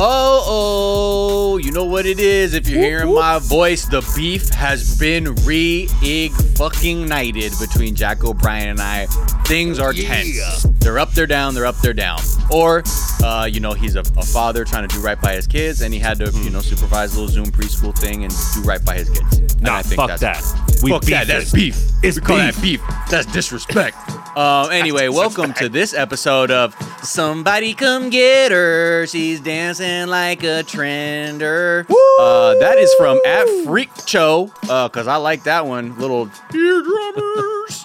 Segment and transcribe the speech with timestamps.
[0.00, 2.54] Oh, oh, you know what it is.
[2.54, 8.68] If you're hearing my voice, the beef has been re-ig fucking knighted between Jack O'Brien
[8.68, 9.06] and I.
[9.46, 10.62] Things are tense.
[10.78, 12.20] They're up, they're down, they're up, they're down.
[12.48, 12.84] Or,
[13.24, 15.92] uh, you know, he's a, a father trying to do right by his kids, and
[15.92, 18.98] he had to, you know, supervise a little Zoom preschool thing and do right by
[18.98, 19.38] his kids.
[19.38, 20.67] And Nah, I think fuck that's- that.
[20.82, 21.26] We Fuck that.
[21.26, 21.76] That's beef.
[22.04, 22.54] It's we call beef.
[22.54, 22.82] that beef.
[23.10, 23.96] That's disrespect.
[24.36, 24.70] Um.
[24.78, 26.72] Anyway, welcome to this episode of
[27.02, 29.06] Somebody Come Get Her.
[29.06, 31.84] She's dancing like a trender.
[32.20, 34.52] Uh, that is from at Freak Show.
[34.68, 35.98] Uh, cause I like that one.
[35.98, 37.84] Little eardrummers.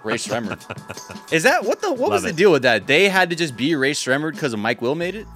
[0.04, 1.32] Rae Sremmurd.
[1.32, 2.36] Is that what the what was Love the it.
[2.36, 2.86] deal with that?
[2.86, 5.26] They had to just be Rae Sremmurd because of Mike Will made it.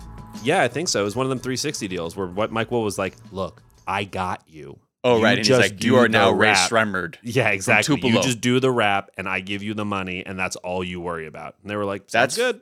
[0.43, 1.01] Yeah, I think so.
[1.01, 4.05] It was one of them 360 deals where what Mike Will was like, "Look, I
[4.05, 4.79] got you."
[5.09, 7.17] Oh You right, and he's just like, you are now Rae rap." Sremmurd.
[7.23, 8.01] Yeah, exactly.
[8.03, 11.01] You just do the rap, and I give you the money, and that's all you
[11.01, 11.55] worry about.
[11.63, 12.61] And they were like, That's- "That's good."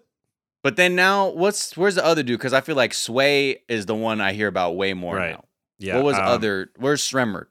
[0.62, 2.38] But then now, what's where's the other dude?
[2.38, 5.32] Because I feel like Swae is the one I hear about way more Right.
[5.32, 5.44] now.
[5.78, 5.96] Yeah.
[5.96, 6.70] what was um, other?
[6.76, 7.50] Where's Sremmurd?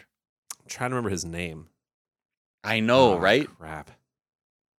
[0.62, 1.68] I'm trying to remember his name.
[2.64, 3.48] I know, Oh, right?
[3.60, 3.92] Crap.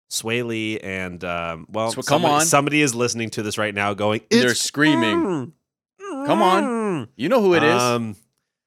[0.10, 2.46] Swae Lee and um, well, So come somebody, on.
[2.46, 5.52] somebody is listening to this right now, going, They're screaming.
[6.02, 6.64] mm, Come on.
[6.64, 7.82] mm." You know who it is?
[7.82, 8.16] Um,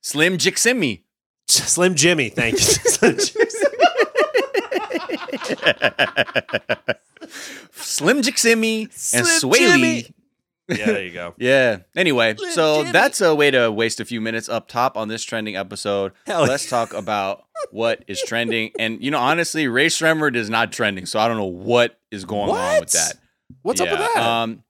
[0.02, 1.02] Slim Jiximi.
[1.48, 2.60] Slim Jimmy, thank you.
[7.72, 8.82] Slim Jimmy.
[8.82, 10.06] And Slim Sway Jimmy.
[10.68, 11.34] Yeah, there you go.
[11.38, 11.78] Yeah.
[11.94, 12.92] Anyway, Slim so Jimmy.
[12.92, 16.12] that's a way to waste a few minutes up top on this trending episode.
[16.26, 18.72] Hell Let's talk about what is trending.
[18.78, 22.24] And you know, honestly, Rae Sremmurd is not trending, so I don't know what is
[22.24, 23.14] going on with that.
[23.62, 24.16] What's up with that?
[24.16, 24.64] Um,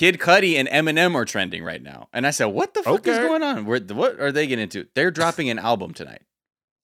[0.00, 3.18] Kid Cudi and Eminem are trending right now, and I said, "What the fuck is
[3.18, 3.66] going on?
[3.66, 4.86] Where, what are they getting into?
[4.94, 6.22] They're dropping an album tonight.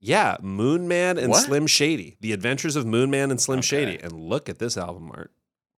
[0.00, 1.42] yeah, Moon Man and What?
[1.42, 2.18] Slim Shady.
[2.20, 3.68] The Adventures of Moon Man and Slim Okay.
[3.68, 3.98] Shady.
[4.02, 5.32] And look at this album art.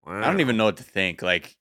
[0.05, 1.23] I don't even know what to think.
[1.23, 1.57] Like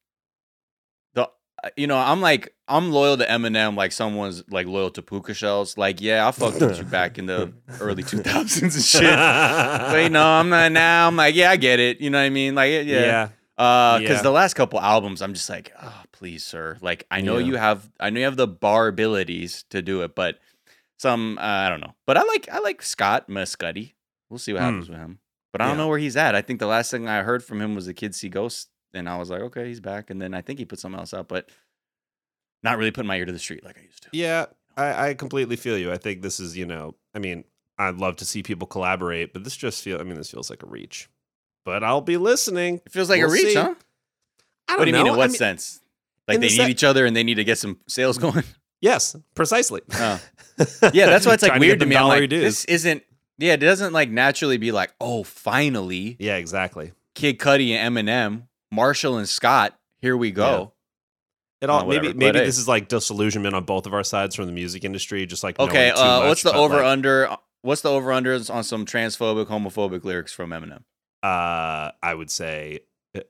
[1.14, 1.30] the,
[1.64, 5.36] uh, you know, I'm like, I'm loyal to Eminem, like someone's like loyal to Puka
[5.36, 5.78] Shells.
[5.78, 9.04] Like, yeah, I fucked with you back in the early 2000s and shit.
[9.94, 11.08] But you know, I'm not now.
[11.08, 12.02] I'm like, yeah, I get it.
[12.02, 12.56] You know what I mean?
[12.56, 13.30] Like, yeah, yeah.
[13.58, 13.64] Yeah.
[13.66, 14.22] Uh, because Yeah.
[14.24, 16.78] the last couple albums, I'm just like, oh, please, sir.
[16.82, 17.46] Like, I know Yeah.
[17.48, 20.40] you have, I know you have the bar abilities to do it, but
[21.00, 21.96] some, uh, I don't know.
[22.06, 23.94] But I like, I like Scott Mescudi.
[24.30, 24.66] We'll see what Hmm.
[24.66, 25.20] happens with him.
[25.52, 25.84] But I don't Yeah.
[25.84, 26.36] know where he's at.
[26.36, 29.08] I think the last thing I heard from him was the Kids See Ghosts, and
[29.10, 30.10] I was like, okay, he's back.
[30.10, 31.50] And then I think he put something else out, but
[32.64, 34.10] not really putting my ear to the street like I used to.
[34.12, 35.92] Yeah, I, I completely feel you.
[35.92, 37.44] I think this is, you know, I mean,
[37.78, 40.64] I'd love to see people collaborate, but this just feel I mean, this feels like
[40.64, 41.08] a reach.
[41.68, 42.80] But I'll be listening.
[42.86, 43.56] It feels like We'll a reach, see.
[43.56, 43.76] huh?
[44.70, 45.08] I don't What do you mean?
[45.08, 45.82] In what I mean, sense?
[46.26, 48.44] Like they the need se- each other and they need to get some sales going.
[48.80, 49.82] Yes, precisely.
[49.96, 50.22] Oh.
[50.94, 51.96] Yeah, that's why it's like weird to, get me.
[51.96, 52.42] them I'm dollar like, dues.
[52.44, 53.04] this isn't.
[53.38, 56.94] Yeah, it doesn't like naturally be like, oh, finally, Yeah, exactly.
[57.16, 60.72] Kid Cudi and Eminem, Marshall and Scott, here we go.
[61.60, 62.46] It all Oh, whatever, maybe but maybe hey.
[62.46, 65.60] this is like disillusionment on both of our sides from the music industry, just like
[65.60, 67.36] Okay, uh, much, what's the over like, under?
[67.64, 70.84] What's the over unders on some transphobic, homophobic lyrics from Eminem
[71.24, 72.80] Uh, I would say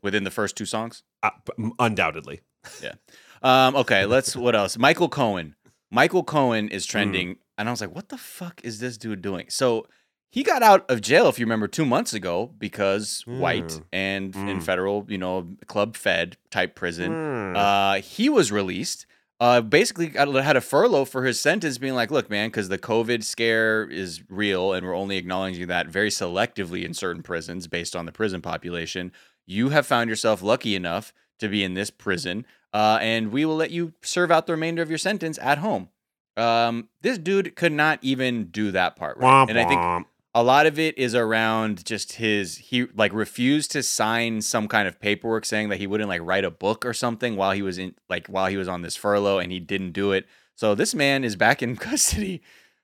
[0.04, 1.04] within the first two songs?
[1.24, 1.32] uh,
[1.80, 2.42] undoubtedly.
[2.84, 2.94] Yeah.
[3.42, 4.36] Um, okay, let's.
[4.36, 4.78] What else?
[4.88, 5.56] Michael Cohen.
[5.92, 9.46] Michael Cohen is trending, and I was like, "What the fuck is this dude doing?"
[9.50, 9.88] So
[10.30, 13.84] he got out of jail, if you remember, two months ago because white Mm.
[13.94, 14.64] and in Mm.
[14.64, 17.12] federal, you know, club fed type prison.
[17.14, 17.56] Hmm.
[17.56, 19.06] Uh, he was released.
[19.40, 23.24] Uh, basically had a furlough for his sentence, being like, "Look, man, because the COVID
[23.24, 28.08] scare is real, and we're only acknowledging that very selectively in certain prisons based on
[28.08, 29.12] the prison population.
[29.46, 33.56] You have found yourself lucky enough to be in this prison, uh, and we will
[33.56, 35.90] let you serve out the remainder of your sentence at home."
[36.36, 39.48] Um, this dude could not even do that part, right?
[39.48, 40.08] Womp and I think.
[40.40, 44.88] A lot of it is around just his he like refused to sign some kind
[44.88, 47.78] of paperwork saying that he wouldn't like write a book or something while he was
[47.78, 50.28] in like while he was on this furlough and he didn't do it.
[50.56, 52.42] So this man is back in custody.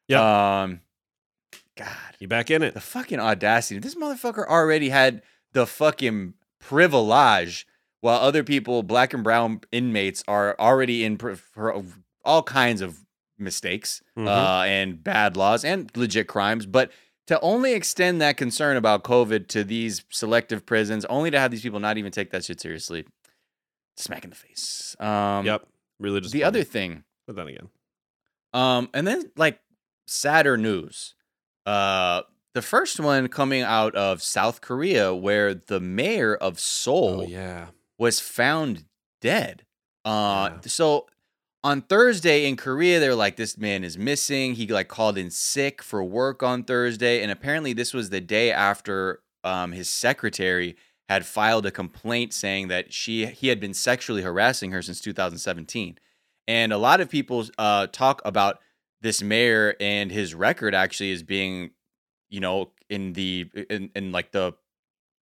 [0.08, 0.20] Yep.
[0.20, 0.82] Um
[1.78, 2.74] God, you back in it.
[2.74, 3.80] the fucking audacity.
[3.80, 5.22] This motherfucker already had
[5.54, 7.66] the fucking privilege
[8.02, 11.84] while other people, black and brown inmates, are already in pr- for
[12.26, 13.06] all kinds of
[13.40, 14.28] mistakes Mhm.
[14.28, 16.66] uh, and bad laws and legit crimes.
[16.66, 16.92] But
[17.28, 21.62] to only extend that concern about COVID to these selective prisons, only to have these
[21.62, 23.06] people not even take that shit seriously,
[23.98, 24.96] smack in the face.
[25.00, 25.66] Um, yep.
[26.00, 27.70] Really just The other thing, but then again.
[28.54, 29.60] um, and then like
[30.08, 31.16] sadder news.
[31.66, 32.24] Uh,
[32.54, 37.68] the first one coming out of South Korea, where the mayor of Seoul Oh yeah.
[37.98, 38.84] was found
[39.22, 39.66] dead.
[40.06, 40.60] Uh, Yeah.
[40.68, 41.08] so
[41.64, 44.56] on Thursday in Korea, they're like, this man is missing.
[44.56, 48.52] He like called in sick for work on Thursday, and apparently this was the day
[48.52, 50.76] after um, his secretary
[51.10, 55.98] had filed a complaint saying that she he had been sexually harassing her since 2017.
[56.48, 58.60] And a lot of people uh, talk about
[59.02, 61.72] this mayor and his record actually as being,
[62.30, 64.54] you know, in the in, in like the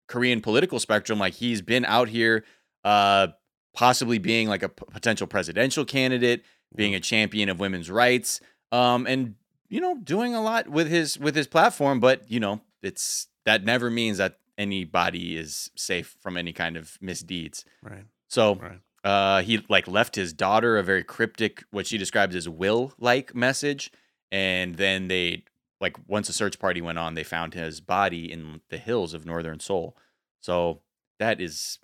[0.07, 2.43] Korean political spectrum, like he's been out here,
[2.83, 3.27] uh,
[3.73, 6.43] possibly being like a p- potential presidential candidate,
[6.75, 8.39] being a champion of women's rights,
[8.71, 9.35] um, and
[9.69, 11.99] you know, doing a lot with his with his platform.
[11.99, 16.97] But you know, it's that never means that anybody is safe from any kind of
[17.01, 17.65] misdeeds.
[17.81, 18.05] Right.
[18.27, 18.79] So Right.
[19.03, 23.33] uh, he like left his daughter a very cryptic, what she describes as will like
[23.33, 23.91] message,
[24.31, 25.43] and then they
[25.79, 29.25] like once a search party went on, they found his body in the hills of
[29.25, 29.97] northern Seoul.
[30.41, 30.81] So
[31.17, 31.79] that is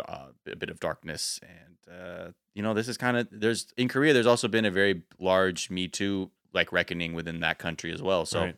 [0.00, 3.88] uh, a bit of darkness, and uh, you know this is kind of there's in
[3.88, 4.12] Korea.
[4.12, 8.24] There's also been a very large Me Too like reckoning within that country as well.
[8.26, 8.40] So.
[8.40, 8.56] Right.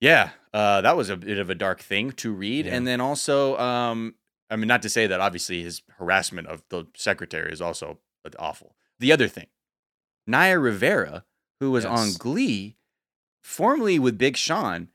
[0.00, 2.74] Yeah, uh, that was a bit of a dark thing to read, Yeah.
[2.74, 4.16] and then also, um,
[4.50, 8.00] I mean, not to say that obviously his harassment of the secretary is also
[8.38, 8.76] awful.
[8.98, 9.46] The other thing,
[10.26, 11.24] Naya Rivera,
[11.60, 12.76] who was on Glee,
[13.42, 14.88] formerly with Big Sean,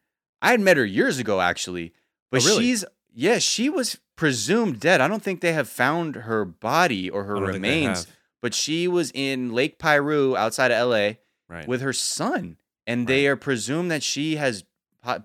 [0.44, 1.94] I had met her years ago actually,
[2.30, 2.64] but Oh, really?
[2.66, 5.02] she's yeah, she was presumed dead.
[5.02, 8.08] I don't think they have found her body or her I don't think they remains,
[8.42, 11.14] but she was in Lake Piru outside of LA
[11.48, 11.68] Right.
[11.68, 14.64] with her son, and they are presumed that she has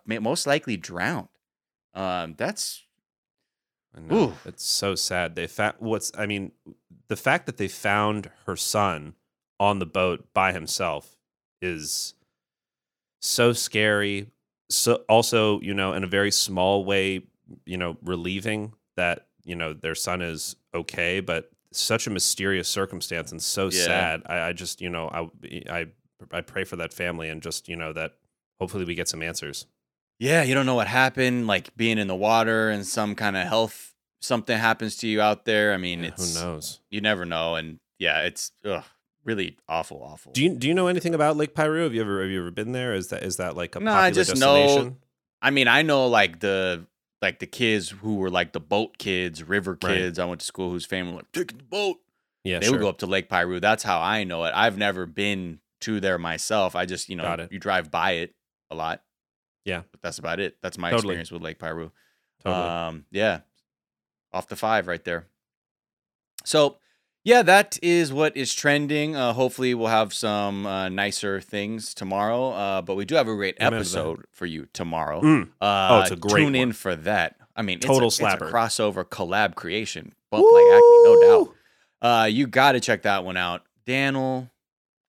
[0.06, 1.28] most likely drowned.
[1.92, 2.82] Um, that's
[4.12, 4.34] Ooh.
[4.44, 5.34] It's so sad.
[5.36, 6.52] They found what's I mean,
[7.08, 9.14] the fact that they found her son
[9.60, 11.16] on the boat by himself
[11.62, 12.14] is
[13.20, 14.30] so scary.
[14.70, 17.22] So also, you know, in a very small way,
[17.66, 23.32] you know, relieving that, you know, their son is okay, but such a mysterious circumstance
[23.32, 23.84] and so Yeah.
[23.84, 24.22] sad.
[24.26, 25.28] I, I just, you know, I
[25.70, 25.86] I
[26.32, 28.12] I pray for that family and just, you know, that
[28.60, 29.66] hopefully we get some answers.
[30.18, 30.42] yeah.
[30.44, 33.94] You don't know what happened, like being in the water and some kind of health
[34.20, 35.74] something happens to you out there.
[35.74, 36.80] I mean, Yeah, it's who knows?
[36.90, 38.84] you never know, and yeah, it's ugh,
[39.24, 40.32] really awful, awful.
[40.32, 41.82] Do you do you know anything about Lake Piru?
[41.82, 42.94] Have you ever have you ever been there?
[42.94, 44.96] Is that is that like a No, popular I just know- destination?
[45.42, 46.86] I mean, I know like the
[47.24, 49.96] like the kids who were like the boat kids, river Right.
[49.96, 50.18] kids.
[50.18, 51.96] I went to school whose family were like taking the boat.
[52.44, 52.74] Yeah, they sure.
[52.74, 53.58] would go up to Lake Piru.
[53.58, 54.52] That's how I know it.
[54.54, 56.76] I've never been to there myself.
[56.76, 58.34] I just, you know, you drive by it
[58.70, 59.02] a lot.
[59.64, 59.82] Yeah.
[59.90, 60.56] But that's about it.
[60.62, 61.14] That's my Totally.
[61.14, 61.90] experience with Lake Piru.
[62.44, 62.62] Totally.
[62.68, 63.40] Um, yeah.
[64.32, 65.26] Off the five right there.
[66.44, 66.76] So,
[67.24, 69.16] yeah, that is what is trending.
[69.16, 72.50] Uh, hopefully, we'll have some uh, nicer things tomorrow.
[72.50, 73.80] Uh, but we do have a great Amen to that.
[73.80, 75.20] episode for you tomorrow.
[75.20, 75.48] Mm.
[75.60, 77.36] Uh, Oh, it's a great Tune in for that.
[77.56, 78.50] I mean, Total it's a, it's a slapper.
[78.50, 80.12] crossover collab creation.
[80.30, 81.54] Bump like acne, no doubt.
[82.02, 83.62] Uh, you got to check that one out.
[83.86, 84.50] Daniel,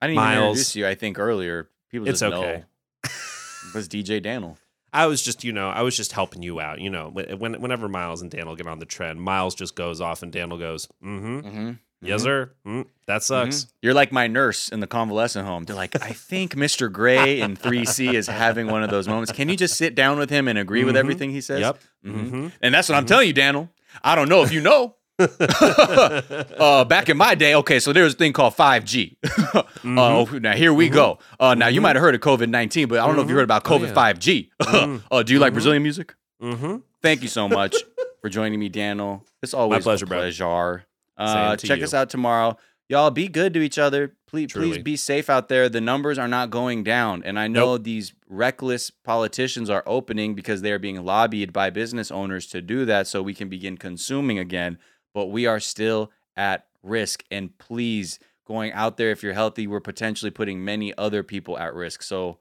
[0.02, 0.44] I didn't even Miles.
[0.58, 0.88] introduce you.
[0.88, 2.58] I think earlier people It's just okay.
[2.58, 2.64] know
[3.04, 4.58] it was DJ Daniel.
[4.94, 6.80] I was just, you know, I was just helping you out.
[6.80, 9.76] You know, when, when- whenever Miles and Dan will get on the trend, Miles just
[9.76, 11.40] goes off and Dan will goes, mm-hmm.
[11.40, 11.72] Mm-hmm.
[12.06, 12.52] Yes, sir.
[12.66, 13.68] Mm, that sucks.
[13.82, 15.64] You're like my nurse in the convalescent home.
[15.66, 16.92] They're like, I think Mr.
[16.92, 19.32] Gray in 3C is having one of those moments.
[19.32, 21.00] Can you just sit down with him and agree with Mhm.
[21.00, 21.60] everything he says?
[21.62, 21.80] Yep.
[22.06, 22.14] Mhm.
[22.16, 22.48] Mm-hmm.
[22.62, 23.70] And that's what I'm telling you, Daniel.
[24.04, 24.96] I don't know if you know.
[25.20, 29.16] uh, back in my day, okay, so there was a thing called 5G.
[29.24, 29.98] Mm-hmm.
[29.98, 31.20] Uh, now here we go.
[31.40, 33.36] Uh, now you might have heard of COVID 19, but I don't know if you
[33.36, 34.14] heard about Oh, COVID yeah.
[34.14, 34.50] 5G.
[34.62, 35.02] Mm.
[35.12, 35.54] uh, do you like.
[35.54, 36.16] Brazilian music?
[36.42, 36.78] mm-hmm.
[37.02, 37.76] Thank you so much
[38.22, 39.24] for joining me, Daniel.
[39.42, 40.86] It's always my pleasure, a pleasure.
[41.18, 41.84] Uh, check you.
[41.84, 42.58] us out tomorrow.
[42.88, 44.16] Y'all be good to each other.
[44.28, 45.70] Please, please be safe out there.
[45.70, 50.62] The numbers are not going down, and I know these reckless politicians are opening because
[50.62, 54.38] they are being lobbied by business owners to do that, so we can begin consuming
[54.38, 54.78] again.
[55.14, 59.80] But we are still at risk, and please, going out there if you're healthy, we're
[59.80, 62.04] potentially putting many other people at risk.
[62.04, 62.38] So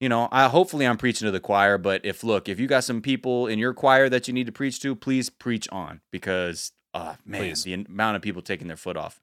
[0.00, 2.84] you know, I hopefully I'm preaching to the choir, but if look, if you got
[2.84, 6.72] some people in your choir that you need to preach to, please preach on because
[6.94, 7.62] uh man, Please.
[7.64, 9.20] the amount of people taking their foot off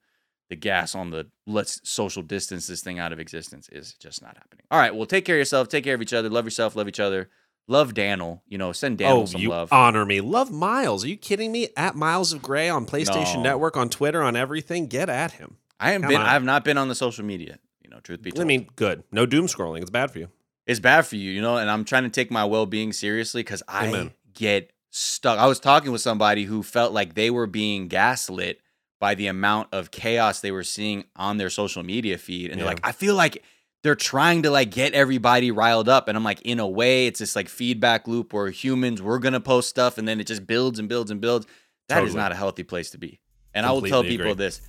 [0.49, 4.37] the gas on the let's social distance this thing out of existence is just not
[4.37, 4.63] happening.
[4.71, 6.87] All right, well, take care of yourself, take care of each other, love yourself, love
[6.87, 7.29] each other.
[7.69, 9.73] Love Daniel, you know, send Daniel Oh, some you love.
[9.73, 10.21] honor me.
[10.21, 11.03] Love Miles.
[11.03, 11.67] Are you kidding me?
[11.75, 13.43] At Miles of Gray on PlayStation No.
[13.43, 14.87] Network, on Twitter, on everything.
[14.87, 15.57] Get at him.
[15.77, 16.27] I haven't come been on.
[16.27, 18.45] I have not been on the social media, you know, truth be told.
[18.45, 19.03] I mean, good.
[19.11, 19.81] No doom scrolling.
[19.81, 20.29] It's bad for you.
[20.65, 23.61] it's bad for you, you know, and I'm trying to take my well-being seriously cuz
[23.67, 24.11] I Amen.
[24.33, 25.39] get stuck.
[25.39, 28.61] I was talking with somebody who felt like they were being gaslit
[28.99, 32.65] by the amount of chaos they were seeing on their social media feed and they're
[32.65, 33.43] like I feel like
[33.83, 37.19] they're trying to like get everybody riled up and I'm like in a way it's
[37.19, 40.47] this like feedback loop where humans we're going to post stuff and then it just
[40.47, 41.45] builds and builds and builds.
[41.89, 42.17] That is Totally.
[42.23, 43.19] not a healthy place to be.
[43.53, 44.45] And I will tell people agree.
[44.45, 44.61] this.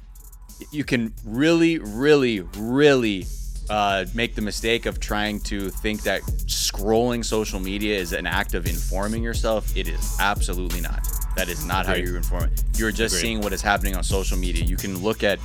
[0.72, 3.24] You can really really really
[3.70, 8.54] uh, make the mistake of trying to think that scrolling social media is an act
[8.54, 9.76] of informing yourself.
[9.76, 11.06] It is absolutely not.
[11.36, 12.62] That is not how you inform it.
[12.76, 13.20] You're just Agreed.
[13.28, 14.64] seeing what is happening on social media.
[14.64, 15.38] You can look at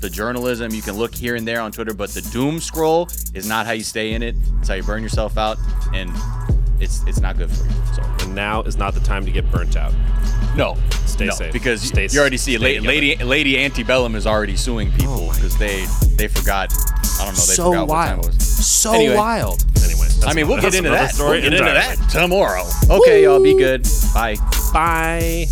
[0.00, 0.72] the journalism.
[0.72, 3.72] You can look here and there on Twitter, but the doom scroll is not how
[3.72, 4.36] you stay in it.
[4.60, 5.58] It's how you burn yourself out,
[5.94, 6.10] and
[6.78, 7.70] it's it's not good for you.
[7.94, 9.92] So And now is not the time to get burnt out.
[10.54, 11.52] no, Stay no, safe.
[11.52, 12.82] because Stay you already see together.
[12.86, 15.86] lady Lady Antebellum is already suing people Oh because they
[16.16, 16.65] they forgot.
[17.36, 17.46] I don't.
[17.48, 18.24] They so forgot what time wild.
[18.26, 18.66] it was.
[18.66, 19.14] So Anyway.
[19.16, 19.64] wild.
[19.84, 21.14] Anyway, that's I mean, we'll get into that.
[21.14, 22.64] Story we'll get into that tomorrow.
[22.90, 23.42] Okay, y'all.
[23.42, 23.86] Be good.
[24.14, 24.36] Bye.
[24.72, 25.46] Bye.